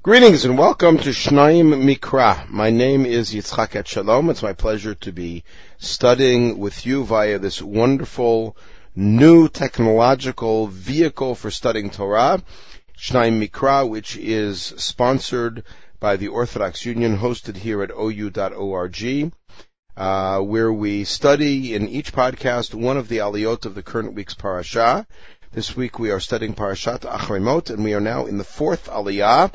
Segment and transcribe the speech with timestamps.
[0.00, 2.48] Greetings and welcome to Shnaim Mikra.
[2.48, 4.30] My name is Yitzchak Etshalom.
[4.30, 5.42] It's my pleasure to be
[5.78, 8.56] studying with you via this wonderful
[8.94, 12.40] new technological vehicle for studying Torah,
[12.96, 15.64] Shnaim Mikra, which is sponsored
[15.98, 19.32] by the Orthodox Union, hosted here at ou.org,
[19.96, 24.34] uh, where we study in each podcast one of the aliyot of the current week's
[24.34, 25.08] parasha.
[25.50, 28.86] This week we are studying Parashat Acharei Mot, and we are now in the fourth
[28.88, 29.50] aliyah,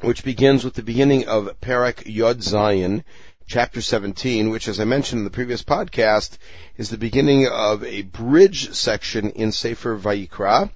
[0.00, 3.04] which begins with the beginning of Parak Yod Zayin,
[3.46, 6.38] chapter 17, which, as I mentioned in the previous podcast,
[6.76, 10.70] is the beginning of a bridge section in Sefer Vayikra.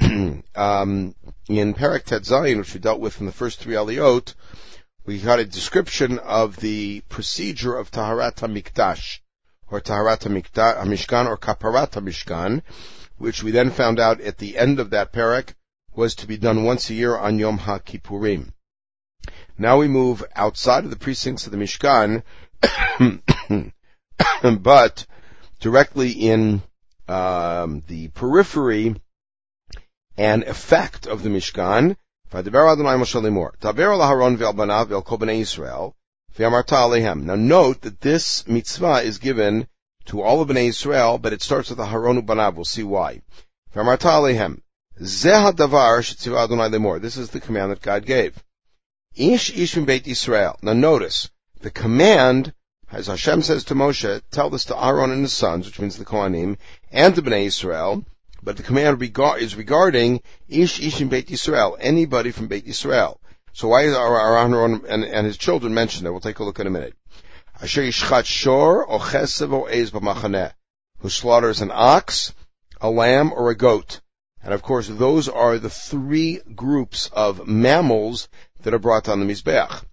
[0.00, 1.14] um,
[1.46, 4.32] in Parak Tet Zayin, which we dealt with in the first three aliyot,
[5.04, 9.20] we got a description of the procedure of Taharat HaMikdash,
[9.74, 12.62] or Taharat HaMishkan, or Kaparat HaMishkan,
[13.18, 15.54] which we then found out at the end of that parak
[15.96, 18.52] was to be done once a year on Yom HaKippurim.
[19.58, 22.22] Now we move outside of the precincts of the Mishkan,
[24.62, 25.06] but
[25.58, 26.62] directly in
[27.08, 28.94] um, the periphery
[30.16, 31.96] and effect of the Mishkan.
[36.36, 36.62] Now
[37.36, 39.68] note that this mitzvah is given
[40.06, 42.56] to all of Bnei Israel, but it starts with the Haronu Banav.
[42.56, 43.22] We'll see why.
[43.72, 45.24] This
[47.16, 48.42] is the command that God gave.
[49.14, 50.58] Ish ish Beit Israel.
[50.60, 52.52] Now notice, the command,
[52.90, 56.04] as Hashem says to Moshe, tell this to Aaron and his sons, which means the
[56.04, 56.58] Kohanim,
[56.90, 58.04] and to Bnei Israel,
[58.42, 59.00] but the command
[59.40, 63.20] is regarding Ish Ish Beit Israel, anybody from Beit Israel.
[63.54, 66.12] So why is Aaron and, and his children mentioned there?
[66.12, 66.94] We'll take a look in a minute.
[67.62, 70.52] Asher yishchat shor o chesev o ez b'machaneh,
[70.98, 72.34] who slaughters an ox,
[72.80, 74.00] a lamb, or a goat.
[74.42, 78.28] And of course, those are the three groups of mammals
[78.62, 79.84] that are brought on the Mizbeach.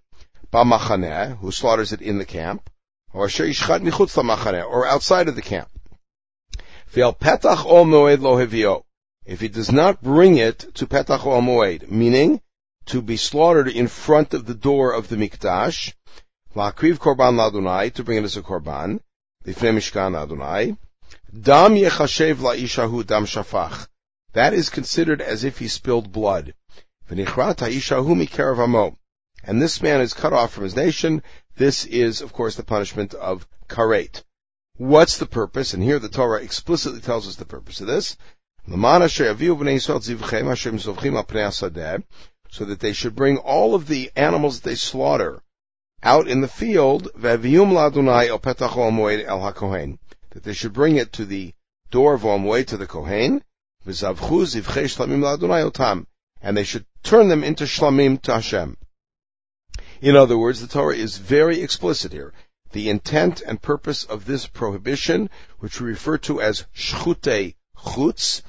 [0.51, 2.67] B'machaneh, who slaughters it in the camp,
[3.13, 5.69] or asher yishchat michutz l'machaneh, or outside of the camp.
[6.91, 8.83] Ve'al petach ohel moed lo.
[9.23, 12.41] If he does not bring it to petach ohel moed, meaning
[12.87, 15.93] to be slaughtered in front of the door of the mikdash,
[16.55, 18.99] La'akriv korban ladunai, to bring it as a korban,
[19.45, 20.77] lifnei mishkan ladunai.
[21.33, 23.87] Dam yechashev la'ishahu dam shafach.
[24.33, 26.53] That is considered as if he spilled blood.
[27.09, 28.97] V'nichrat ha'ishahu mikerav amo.
[29.43, 31.23] And this man is cut off from his nation.
[31.55, 34.23] This is, of course, the punishment of karet.
[34.75, 35.73] What's the purpose?
[35.73, 38.17] And here the Torah explicitly tells us the purpose of this.
[42.51, 45.41] So that they should bring all of the animals that they slaughter
[46.03, 47.41] out in the field, that
[50.43, 51.53] they should bring it to the
[51.91, 53.43] door of Omway to the Kohen,
[56.41, 58.77] and they should turn them into shlamim to Hashem.
[60.01, 62.33] In other words, the Torah is very explicit here.
[62.73, 65.29] The intent and purpose of this prohibition,
[65.59, 68.41] which we refer to as shchute chutz,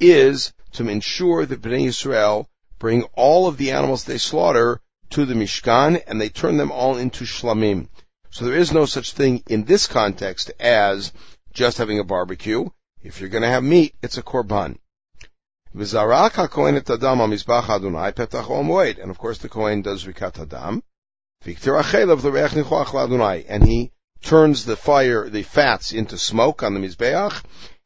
[0.00, 2.48] is to ensure that Bnei Israel
[2.78, 6.96] bring all of the animals they slaughter to the Mishkan and they turn them all
[6.96, 7.88] into shlamim.
[8.30, 11.12] So there is no such thing in this context as
[11.52, 12.68] just having a barbecue.
[13.02, 14.78] If you're going to have meat, it's a korban.
[15.72, 15.82] And
[19.10, 20.82] of course the Kohen does rikat hadam.
[23.48, 23.92] And he
[24.22, 27.42] turns the fire, the fats into smoke on the Mizbeach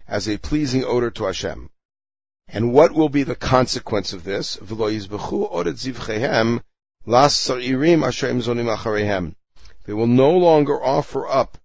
[0.09, 1.71] as a pleasing odor to Hashem.
[2.53, 4.57] And what will be the consequence of this?
[4.57, 4.75] They
[9.95, 11.59] will no longer offer up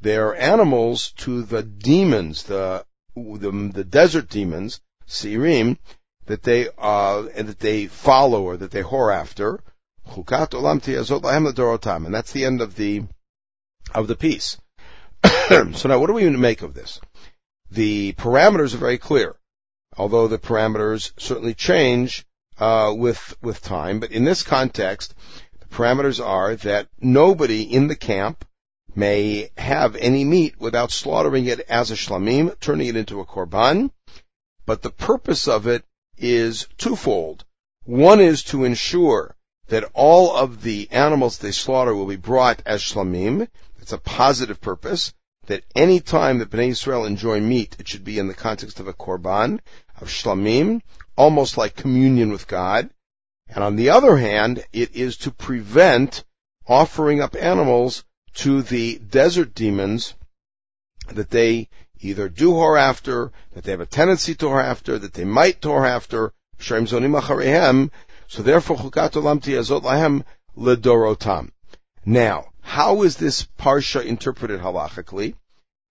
[0.00, 5.78] their animals to the demons, the the, the desert demons, Sirim,
[6.26, 9.60] that they uh, that they follow or that they whore after.
[10.16, 13.02] And that's the end of the
[13.94, 14.58] of the piece.
[15.48, 17.00] so now, what do we make of this?
[17.70, 19.36] The parameters are very clear,
[19.96, 22.24] although the parameters certainly change
[22.58, 24.00] uh, with with time.
[24.00, 25.14] But in this context,
[25.60, 28.44] the parameters are that nobody in the camp
[28.94, 33.90] may have any meat without slaughtering it as a shlamim, turning it into a korban.
[34.66, 35.84] But the purpose of it
[36.18, 37.44] is twofold.
[37.84, 39.34] One is to ensure
[39.68, 43.48] that all of the animals they slaughter will be brought as shlamim.
[43.80, 45.12] It's a positive purpose.
[45.46, 48.86] That any time that Bnei Israel enjoy meat, it should be in the context of
[48.86, 49.60] a korban,
[50.00, 50.82] of shlamim,
[51.16, 52.90] almost like communion with God.
[53.48, 56.24] And on the other hand, it is to prevent
[56.66, 58.04] offering up animals
[58.34, 60.14] to the desert demons
[61.08, 61.68] that they
[62.00, 65.60] either do whore after, that they have a tendency to whore after, that they might
[65.60, 66.76] whore after, so
[68.28, 70.24] So therefore, chukat olam tiyazot lahem
[70.56, 71.50] ledorotam.
[72.04, 75.34] Now, how is this parsha interpreted halachically?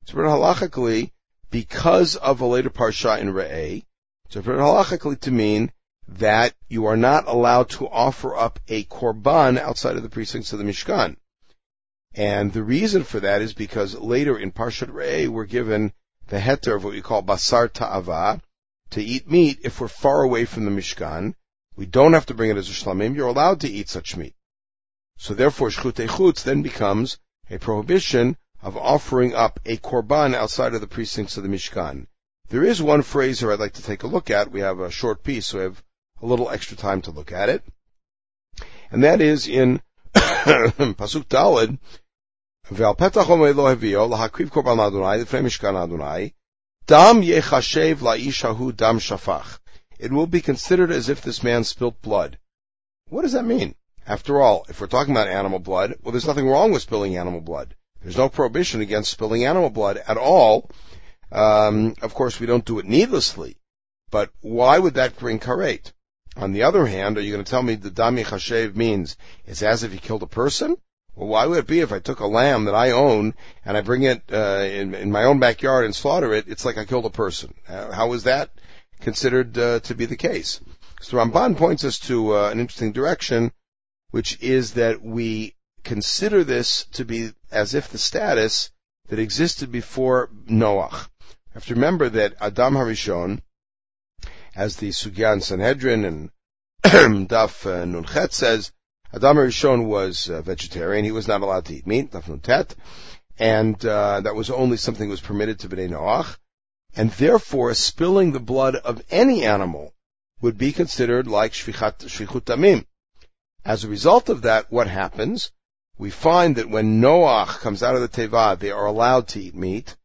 [0.02, 1.12] It's interpreted halachically
[1.52, 3.84] because of a later parsha in Re'eh.
[4.26, 5.72] Interpreted halachically to mean
[6.08, 10.60] that you are not allowed to offer up a korban outside of the precincts of
[10.60, 11.18] the Mishkan.
[12.14, 15.94] And the reason for that is because later in Parshat Re'eh we're given
[16.28, 18.42] the heter of what we call basar ta'ava,
[18.92, 21.36] to eat meat if we're far away from the Mishkan.
[21.76, 24.36] We don't have to bring it as a shlamim, you're allowed to eat such meat.
[25.24, 30.82] So therefore, shchut chutz then becomes a prohibition of offering up a korban outside of
[30.82, 32.08] the precincts of the Mishkan.
[32.50, 34.50] There is one phrase here I'd like to take a look at.
[34.50, 35.84] We have a short piece, so we have
[36.24, 37.64] a little extra time to look at it.
[38.90, 39.84] And that is in
[40.16, 41.78] Pasuk Dalid,
[42.72, 46.34] Ve'al petach omer lo hevio, lahakriv korban l'adonai, l'fnei mishkan
[46.88, 49.60] dam dam shafach.
[50.00, 52.40] It will be considered as if this man spilt blood.
[53.10, 53.76] What does that mean?
[54.08, 57.42] After all, if we're talking about animal blood, well, there's nothing wrong with spilling animal
[57.42, 57.76] blood.
[58.02, 60.70] There's no prohibition against spilling animal blood at all.
[61.32, 63.58] Um, of course, we don't do it needlessly.
[64.10, 65.94] But why would that bring karet?
[66.36, 69.62] On the other hand, are you going to tell me the dami chashev means it's
[69.62, 70.78] as if he killed a person?
[71.16, 73.34] Well, why would it be if I took a lamb that I own
[73.66, 76.48] and I bring it uh, in, in my own backyard and slaughter it?
[76.48, 77.54] It's like I killed a person.
[77.68, 78.50] Uh, how is that
[79.02, 80.62] considered uh, to be the case?
[81.02, 83.52] So Ramban points us to uh, an interesting direction,
[84.12, 88.70] which is that we consider this to be as if the status
[89.08, 91.08] that existed before Noach.
[91.30, 93.42] You have to remember that Adam Harishon,
[94.56, 96.30] as the Sugyan Sanhedrin and
[97.30, 98.72] Daf uh, Nunchet says,
[99.14, 101.06] Adam Harishon was vegetarian.
[101.06, 102.76] He was not allowed to eat meat, Daf Nuntet,
[103.38, 106.38] and uh, that was only something that was permitted to Bnei Noach,
[106.96, 109.94] and therefore spilling the blood of any animal
[110.42, 112.86] would be considered like shefichut damim.
[113.64, 115.52] As a result of that, what happens?
[115.98, 119.54] We find that when Noach comes out of the Teva, they are allowed to eat
[119.54, 119.96] meat,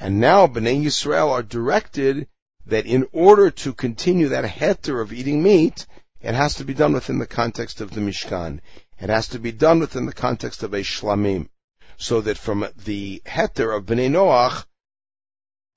[0.00, 2.26] and now Bnei Yisrael are directed
[2.66, 5.86] that in order to continue that heter of eating meat,
[6.20, 8.60] it has to be done within the context of the Mishkan.
[8.98, 11.48] It has to be done within the context of a shlamim.
[11.96, 14.64] So that from the heter of Bnei Noach,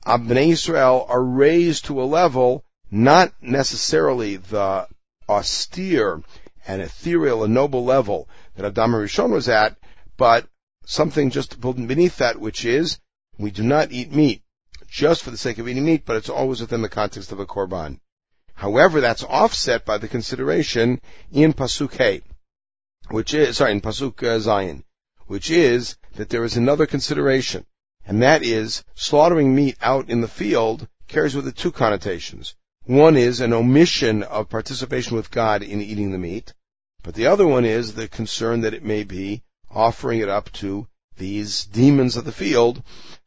[0.08, 4.88] uh, Bnei Israel are raised to a level, not necessarily the
[5.30, 6.24] austere
[6.68, 9.78] and ethereal and noble level that Adam Rishon was at,
[10.18, 10.48] but
[10.86, 13.00] something just beneath that, which is,
[13.40, 14.44] we do not eat meat
[14.88, 17.46] just for the sake of eating meat, but it's always within the context of a
[17.46, 18.00] korban.
[18.54, 21.00] However, that's offset by the consideration
[21.32, 22.22] in Pasuk
[23.10, 24.84] which is, sorry, in Pasuk uh, Zayin,
[25.28, 27.66] which is that there is another consideration,
[28.06, 32.56] and that is slaughtering meat out in the field carries with it two connotations.
[32.88, 36.54] One is an omission of participation with God in eating the meat,
[37.04, 40.88] but the other one is the concern that it may be offering it up to
[41.18, 42.82] these demons of the field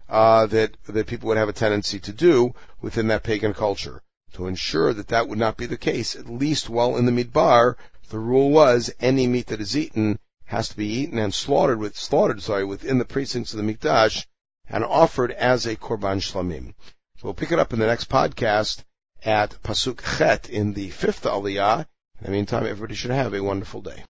[0.09, 4.01] uh, that that people would have a tendency to do within that pagan culture.
[4.33, 7.77] To ensure that that would not be the case, at least while in the midbar,
[8.09, 11.99] the rule was any meat that is eaten has to be eaten and slaughtered with
[11.99, 14.25] slaughtered sorry within the precincts of the mikdash
[14.71, 16.73] and offered as a korban shlamim.
[17.23, 18.85] We'll pick it up in the next podcast
[19.25, 21.87] at pasuk chet in the fifth aliyah.
[22.20, 24.05] In the meantime, everybody should have a wonderful day.